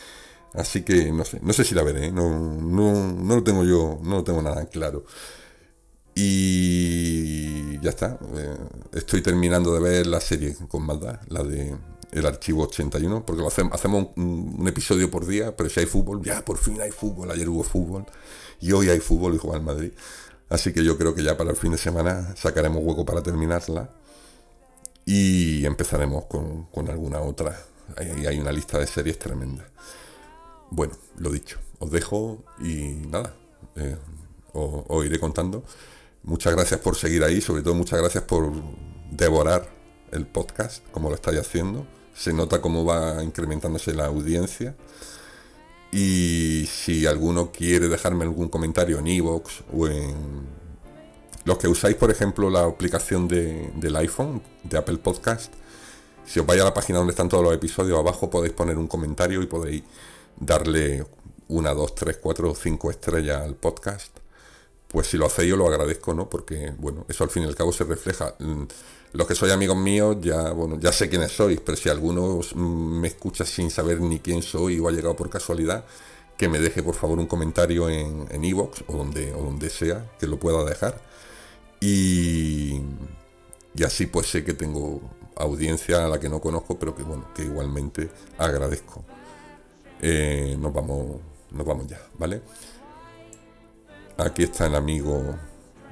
Así 0.53 0.82
que 0.82 1.12
no 1.12 1.24
sé, 1.24 1.39
no 1.44 1.53
sé 1.53 1.63
si 1.63 1.75
la 1.75 1.84
veré, 1.84 2.08
¿eh? 2.08 2.12
no, 2.12 2.29
no, 2.60 3.13
no, 3.13 3.36
lo 3.36 3.44
tengo 3.44 3.63
yo, 3.63 4.00
no 4.01 4.17
lo 4.17 4.24
tengo 4.24 4.41
nada 4.41 4.65
claro. 4.65 5.05
Y 6.15 7.77
ya 7.82 7.89
está, 7.89 8.17
eh, 8.36 8.58
estoy 8.94 9.22
terminando 9.22 9.74
de 9.74 9.82
ver 9.82 10.08
la 10.08 10.20
serie 10.22 10.55
con 10.67 10.84
maldad, 10.84 11.20
la 11.27 11.44
de 11.44 11.75
el 12.15 12.25
archivo 12.25 12.63
81, 12.63 13.25
porque 13.25 13.41
lo 13.41 13.48
hacemos, 13.50 13.74
hacemos 13.74 14.07
un, 14.15 14.65
episodio 14.67 15.12
por 15.12 15.25
día, 15.25 15.55
pero 15.55 15.69
si 15.69 15.81
hay 15.81 15.86
fútbol, 15.86 16.24
ya 16.24 16.43
por 16.45 16.57
fin 16.57 16.79
hay 16.79 16.91
fútbol, 16.91 17.29
ayer 17.29 17.50
hubo 17.50 17.62
fútbol, 17.63 18.05
y 18.62 18.72
hoy 18.72 18.89
hay 18.89 19.01
fútbol 19.01 19.36
y 19.36 19.38
juega 19.38 19.57
el 19.57 19.63
Madrid. 19.63 19.91
Así 20.48 20.72
que 20.72 20.84
yo 20.84 20.98
creo 20.98 21.13
que 21.13 21.24
ya 21.24 21.36
para 21.36 21.50
el 21.51 21.57
fin 21.57 21.74
de 21.74 21.77
semana 21.77 22.34
sacaremos 22.38 22.81
hueco 22.84 23.03
para 23.03 23.22
terminarla 23.22 23.89
y 25.05 25.65
empezaremos 25.65 26.25
con, 26.25 26.89
alguna 26.89 27.19
otra. 27.19 27.60
Ahí 27.98 28.25
hay 28.25 28.39
una 28.39 28.51
lista 28.51 28.79
de 28.79 28.88
series 28.88 29.19
tremenda. 29.19 29.67
Bueno, 30.69 30.93
lo 31.17 31.31
dicho, 31.31 31.60
os 31.79 31.91
dejo 31.91 32.43
y 32.62 32.93
nada, 33.10 33.36
eh, 33.75 33.98
os 34.53 35.05
iré 35.05 35.19
contando. 35.19 35.65
Muchas 36.24 36.53
gracias 36.55 36.79
por 36.79 36.95
seguir 36.95 37.24
ahí, 37.24 37.41
sobre 37.41 37.62
todo 37.62 37.75
muchas 37.75 38.00
gracias 38.00 38.24
por 38.24 38.51
devorar 39.12 39.69
el 40.12 40.25
podcast, 40.25 40.88
como 40.91 41.10
lo 41.10 41.15
estáis 41.15 41.39
haciendo 41.39 41.86
se 42.15 42.34
nota 42.34 42.62
cómo 42.62 42.86
va 42.86 43.24
incrementándose 43.24 43.93
la 43.93 44.05
audiencia. 44.05 44.75
Y 45.91 46.67
si 46.72 47.05
alguno 47.05 47.51
quiere 47.51 47.88
dejarme 47.88 48.24
algún 48.24 48.50
comentario 48.50 49.00
en 49.00 49.07
iVoox 49.07 49.62
o 49.74 49.88
en 49.88 50.15
los 51.45 51.57
que 51.57 51.67
usáis, 51.67 51.95
por 51.95 52.10
ejemplo, 52.12 52.50
la 52.50 52.63
aplicación 52.65 53.27
del 53.27 53.95
iPhone, 53.98 54.41
de 54.63 54.77
Apple 54.77 54.98
Podcast, 54.98 55.53
si 56.25 56.39
os 56.39 56.45
vais 56.45 56.60
a 56.62 56.65
la 56.65 56.74
página 56.74 56.98
donde 56.98 57.12
están 57.12 57.29
todos 57.29 57.43
los 57.43 57.53
episodios, 57.53 58.00
abajo 58.00 58.29
podéis 58.29 58.53
poner 58.53 58.77
un 58.77 58.88
comentario 58.88 59.41
y 59.43 59.45
podéis 59.45 59.84
darle 60.38 61.05
una, 61.48 61.74
dos, 61.74 61.93
tres, 61.93 62.17
cuatro 62.17 62.55
cinco 62.55 62.89
estrellas 62.89 63.43
al 63.43 63.55
podcast. 63.55 64.25
Pues 64.95 65.07
si 65.07 65.17
lo 65.17 65.25
hacéis 65.25 65.49
yo 65.49 65.57
lo 65.57 65.67
agradezco, 65.67 66.13
¿no? 66.13 66.29
Porque, 66.29 66.71
bueno, 66.77 67.05
eso 67.09 67.25
al 67.25 67.29
fin 67.29 67.43
y 67.43 67.47
al 67.47 67.53
cabo 67.53 67.73
se 67.73 67.83
refleja 67.83 68.33
los 69.11 69.27
que 69.27 69.35
sois 69.35 69.51
amigos 69.51 69.75
míos 69.75 70.15
ya, 70.21 70.51
bueno, 70.51 70.79
ya 70.79 70.93
sé 70.93 71.09
quiénes 71.09 71.33
sois, 71.33 71.59
pero 71.59 71.75
si 71.75 71.89
alguno 71.89 72.39
me 72.55 73.09
escucha 73.09 73.43
sin 73.43 73.69
saber 73.69 73.99
ni 73.99 74.19
quién 74.19 74.41
soy 74.41 74.79
o 74.79 74.87
ha 74.87 74.93
llegado 74.93 75.13
por 75.13 75.29
casualidad, 75.29 75.83
que 76.37 76.47
me 76.47 76.59
deje 76.59 76.81
por 76.81 76.95
favor 76.95 77.19
un 77.19 77.27
comentario 77.27 77.89
en 77.89 78.45
Evox 78.45 78.85
o, 78.87 78.95
donde, 78.95 79.33
o 79.33 79.43
donde 79.43 79.69
sea 79.69 80.09
que 80.17 80.27
lo 80.27 80.39
pueda 80.39 80.63
dejar. 80.63 81.01
Y, 81.81 82.79
y 83.75 83.83
así 83.83 84.05
pues 84.05 84.27
sé 84.27 84.45
que 84.45 84.53
tengo 84.53 85.01
audiencia 85.35 86.05
a 86.05 86.07
la 86.07 86.21
que 86.21 86.29
no 86.29 86.39
conozco, 86.39 86.79
pero 86.79 86.95
que 86.95 87.03
bueno, 87.03 87.25
que 87.35 87.43
igualmente 87.43 88.09
agradezco. 88.37 89.03
Eh, 90.01 90.55
nos 90.57 90.73
vamos, 90.73 91.19
nos 91.51 91.65
vamos 91.65 91.85
ya, 91.85 91.99
¿vale? 92.17 92.41
Aquí 94.17 94.43
está 94.43 94.67
el 94.67 94.75
amigo 94.75 95.36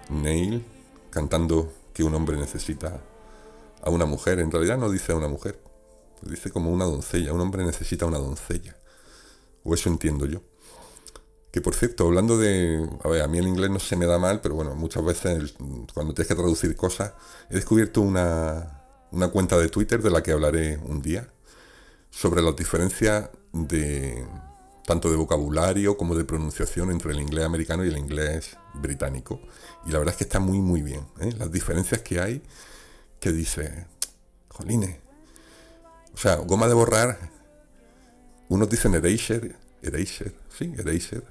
Neil 0.10 0.66
cantando 1.10 1.74
que 1.94 2.04
un 2.04 2.16
hombre 2.16 2.38
necesita 2.38 3.02
a 3.82 3.90
una 3.90 4.06
mujer. 4.06 4.40
En 4.40 4.50
realidad 4.50 4.78
no 4.78 4.90
dice 4.90 5.12
a 5.12 5.16
una 5.16 5.28
mujer, 5.28 5.60
dice 6.22 6.50
como 6.50 6.72
una 6.72 6.86
doncella. 6.86 7.34
Un 7.34 7.42
hombre 7.42 7.66
necesita 7.66 8.06
una 8.06 8.20
doncella. 8.20 8.78
O 9.64 9.74
eso 9.74 9.90
entiendo 9.90 10.26
yo. 10.26 10.42
Que 11.52 11.62
por 11.62 11.76
cierto, 11.76 12.08
hablando 12.08 12.38
de... 12.38 12.90
A 13.04 13.10
ver, 13.10 13.22
a 13.22 13.28
mí 13.28 13.38
el 13.38 13.48
inglés 13.48 13.70
no 13.70 13.80
se 13.80 13.96
me 13.98 14.06
da 14.06 14.18
mal, 14.18 14.40
pero 14.42 14.56
bueno, 14.56 14.74
muchas 14.74 15.04
veces 15.04 15.54
cuando 15.94 16.14
tienes 16.14 16.28
que 16.28 16.36
traducir 16.36 16.76
cosas, 16.76 17.14
he 17.50 17.56
descubierto 17.56 18.02
una, 18.02 18.84
una 19.12 19.28
cuenta 19.28 19.58
de 19.58 19.68
Twitter 19.68 20.02
de 20.02 20.10
la 20.10 20.24
que 20.24 20.32
hablaré 20.32 20.78
un 20.78 21.02
día, 21.02 21.30
sobre 22.10 22.42
las 22.42 22.56
diferencias 22.56 23.30
de 23.52 24.26
tanto 24.86 25.10
de 25.10 25.16
vocabulario 25.16 25.98
como 25.98 26.16
de 26.16 26.26
pronunciación 26.26 26.92
entre 26.92 27.14
el 27.14 27.20
inglés 27.20 27.46
americano 27.46 27.86
y 27.86 27.88
el 27.88 27.98
inglés 27.98 28.58
británico. 28.74 29.40
Y 29.86 29.92
la 29.92 30.00
verdad 30.00 30.14
es 30.14 30.18
que 30.18 30.24
está 30.26 30.40
muy, 30.40 30.60
muy 30.60 30.82
bien. 30.82 31.06
¿eh? 31.20 31.34
Las 31.38 31.52
diferencias 31.52 32.02
que 32.02 32.20
hay 32.20 32.44
que 33.20 33.32
dice, 33.32 33.88
jolines. 34.50 34.98
O 36.14 36.18
sea, 36.18 36.36
goma 36.36 36.68
de 36.68 36.74
borrar, 36.74 37.18
unos 38.50 38.70
dicen 38.70 38.94
eraser, 38.94 39.56
eraser, 39.82 40.36
sí, 40.56 40.74
eraser, 40.78 41.24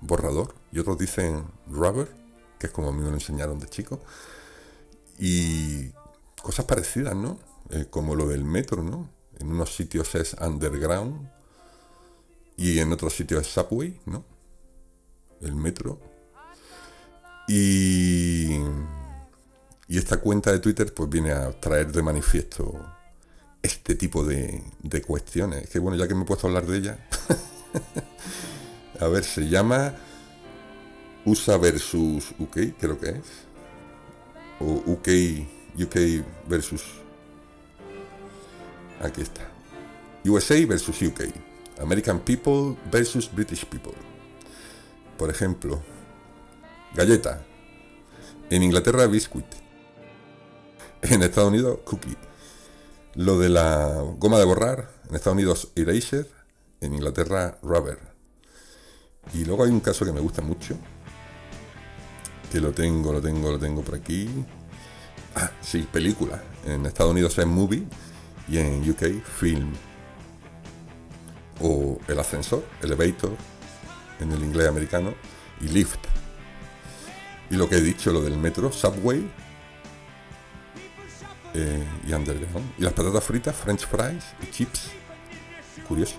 borrador, 0.00 0.54
y 0.72 0.80
otros 0.80 0.98
dicen 0.98 1.44
rubber, 1.68 2.08
que 2.58 2.66
es 2.66 2.72
como 2.72 2.88
a 2.88 2.92
mí 2.92 3.00
me 3.00 3.08
lo 3.08 3.14
enseñaron 3.14 3.58
de 3.58 3.68
chico. 3.68 4.00
Y 5.18 5.90
cosas 6.42 6.64
parecidas, 6.64 7.14
¿no? 7.14 7.38
Eh, 7.70 7.86
como 7.88 8.14
lo 8.14 8.26
del 8.26 8.44
metro, 8.44 8.82
¿no? 8.82 9.08
En 9.38 9.48
unos 9.52 9.74
sitios 9.74 10.14
es 10.16 10.34
underground 10.34 11.37
y 12.58 12.80
en 12.80 12.92
otros 12.92 13.14
sitios 13.14 13.46
es 13.46 13.52
subway, 13.52 13.98
¿no? 14.04 14.24
El 15.40 15.54
metro. 15.54 16.00
Y 17.46 18.58
esta 19.88 20.18
cuenta 20.18 20.52
de 20.52 20.58
Twitter 20.58 20.92
pues 20.92 21.08
viene 21.08 21.30
a 21.30 21.52
traer 21.52 21.92
de 21.92 22.02
manifiesto 22.02 22.84
este 23.62 23.94
tipo 23.94 24.24
de, 24.24 24.62
cuestiones. 25.06 25.70
Que 25.70 25.78
bueno, 25.78 25.96
ya 25.96 26.08
que 26.08 26.14
me 26.16 26.22
he 26.22 26.26
puesto 26.26 26.46
a 26.46 26.50
hablar 26.50 26.66
de 26.66 26.78
ella, 26.78 27.08
a 29.00 29.06
ver, 29.06 29.22
se 29.22 29.48
llama 29.48 29.94
USA 31.24 31.56
versus 31.58 32.34
UK, 32.40 32.76
creo 32.78 32.98
que 32.98 33.10
es. 33.10 33.46
O 34.58 34.82
UK, 34.84 35.08
UK 35.80 36.24
versus... 36.48 36.82
Aquí 39.00 39.20
está. 39.20 39.48
USA 40.24 40.66
versus 40.66 41.00
UK. 41.00 41.47
American 41.80 42.20
People 42.20 42.76
versus 42.90 43.30
British 43.32 43.64
People. 43.64 43.94
Por 45.16 45.30
ejemplo, 45.30 45.82
galleta. 46.94 47.44
En 48.50 48.62
Inglaterra, 48.62 49.06
biscuit 49.06 49.46
en 51.02 51.22
Estados 51.22 51.50
Unidos, 51.50 51.78
cookie. 51.84 52.16
Lo 53.14 53.38
de 53.38 53.48
la 53.48 54.02
goma 54.18 54.38
de 54.38 54.44
borrar, 54.44 54.90
en 55.08 55.16
Estados 55.16 55.36
Unidos 55.36 55.68
Eraser, 55.74 56.28
en 56.80 56.94
Inglaterra 56.94 57.58
Rubber. 57.62 57.98
Y 59.34 59.44
luego 59.44 59.64
hay 59.64 59.70
un 59.70 59.80
caso 59.80 60.04
que 60.04 60.12
me 60.12 60.20
gusta 60.20 60.42
mucho, 60.42 60.76
que 62.50 62.60
lo 62.60 62.72
tengo, 62.72 63.12
lo 63.12 63.20
tengo, 63.20 63.50
lo 63.50 63.58
tengo 63.58 63.82
por 63.82 63.96
aquí. 63.96 64.28
Ah, 65.34 65.50
sí, 65.60 65.86
película. 65.90 66.42
En 66.64 66.86
Estados 66.86 67.12
Unidos 67.12 67.36
es 67.38 67.46
Movie 67.46 67.86
y 68.48 68.58
en 68.58 68.88
UK 68.88 69.22
Film. 69.24 69.72
O 71.60 71.98
El 72.08 72.18
Ascensor, 72.18 72.64
Elevator, 72.82 73.36
en 74.20 74.32
el 74.32 74.42
inglés 74.42 74.68
americano, 74.68 75.14
y 75.60 75.68
Lift. 75.68 75.98
Y 77.50 77.56
lo 77.56 77.68
que 77.68 77.76
he 77.76 77.80
dicho, 77.80 78.12
lo 78.12 78.20
del 78.20 78.36
metro, 78.36 78.70
Subway 78.70 79.28
eh, 81.54 81.84
y 82.06 82.12
Underground. 82.12 82.74
Y 82.78 82.82
las 82.82 82.92
patatas 82.92 83.24
fritas, 83.24 83.56
French 83.56 83.86
fries 83.86 84.24
y 84.42 84.50
chips. 84.50 84.90
Curioso. 85.86 86.16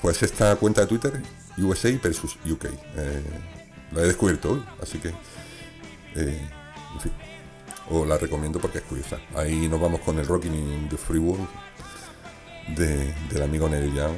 Pues 0.00 0.22
esta 0.22 0.54
cuenta 0.56 0.82
de 0.82 0.86
Twitter, 0.86 1.22
USA 1.58 1.90
versus 2.02 2.36
UK. 2.48 2.66
Eh, 2.66 3.22
la 3.92 4.02
he 4.02 4.06
descubierto 4.06 4.52
hoy, 4.52 4.64
así 4.82 4.98
que, 4.98 5.08
eh, 5.08 6.48
en 6.94 7.00
fin, 7.00 7.12
la 8.06 8.18
recomiendo 8.18 8.60
porque 8.60 8.78
es 8.78 8.84
curiosa. 8.84 9.18
Ahí 9.34 9.68
nos 9.68 9.80
vamos 9.80 10.00
con 10.00 10.18
el 10.18 10.26
Rocking 10.26 10.54
in 10.54 10.88
the 10.88 10.96
Free 10.96 11.18
World 11.18 11.48
de, 12.68 13.14
del 13.30 13.42
amigo 13.42 13.68
Neil 13.68 13.94
Young, 13.94 14.16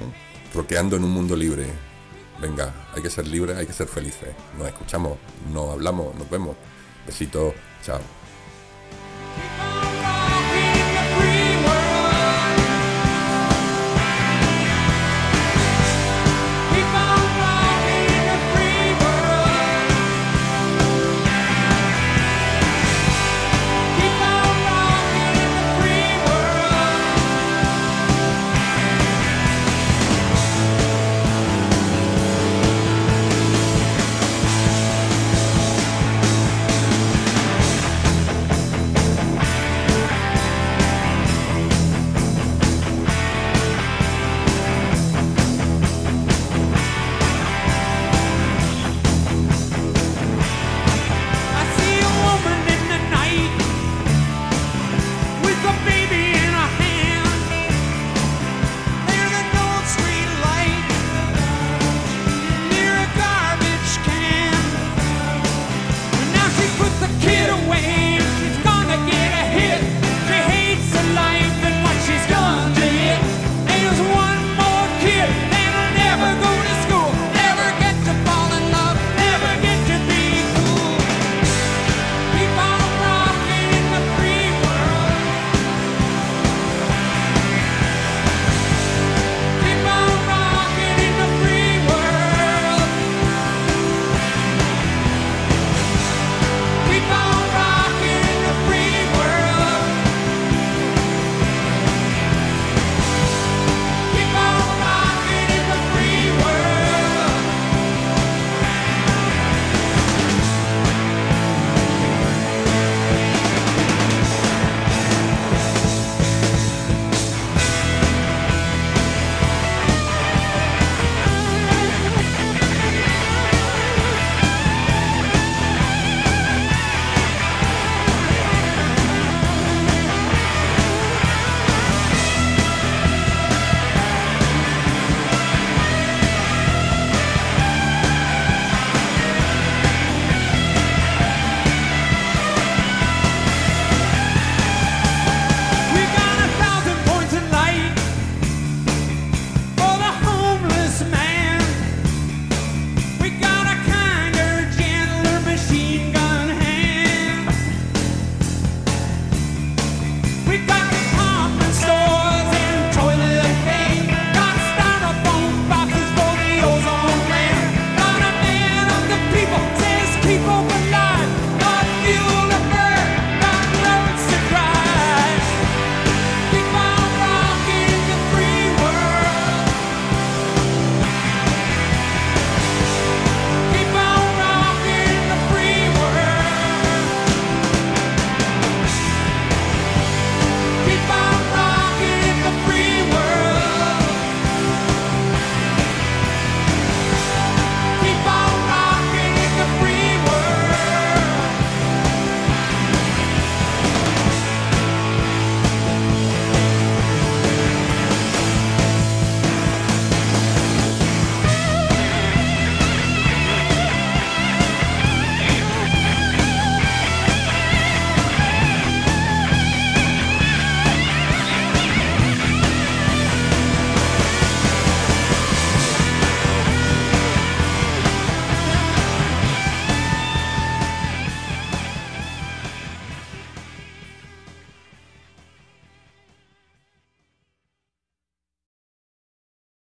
rockeando 0.54 0.96
en 0.96 1.04
un 1.04 1.10
mundo 1.10 1.36
libre. 1.36 1.66
Venga, 2.40 2.88
hay 2.94 3.02
que 3.02 3.10
ser 3.10 3.26
libres, 3.26 3.56
hay 3.56 3.66
que 3.66 3.72
ser 3.72 3.88
felices. 3.88 4.28
Nos 4.58 4.68
escuchamos, 4.68 5.18
nos 5.52 5.70
hablamos, 5.70 6.14
nos 6.14 6.28
vemos. 6.28 6.56
Besitos, 7.06 7.54
chao. 7.82 8.00